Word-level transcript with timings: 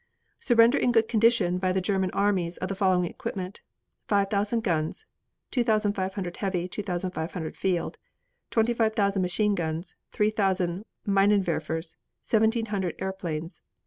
Surrender 0.39 0.79
in 0.79 0.91
good 0.91 1.07
condition 1.07 1.59
by 1.59 1.71
the 1.71 1.79
German 1.79 2.09
armies 2.09 2.57
of 2.57 2.67
the 2.69 2.73
following 2.73 3.05
equipment: 3.05 3.61
Five 4.07 4.31
thousand 4.31 4.61
guns 4.63 5.05
(two 5.51 5.63
thousand 5.63 5.93
five 5.93 6.15
hundred 6.15 6.37
heavy, 6.37 6.67
two 6.67 6.81
thousand 6.81 7.11
five 7.11 7.33
hundred 7.33 7.55
field), 7.55 7.99
twenty 8.49 8.73
five 8.73 8.95
thousand 8.95 9.21
machine 9.21 9.53
guns, 9.53 9.93
three 10.11 10.31
thousand 10.31 10.85
minenwerfers, 11.07 11.97
seventeen 12.23 12.65
hundred 12.65 12.95
airplanes. 12.97 13.61